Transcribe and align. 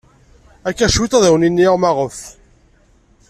Akka 0.69 0.87
cwiṭ 0.93 1.13
ad 1.17 1.23
awen-iniɣ 1.27 1.73
maɣef. 1.77 2.19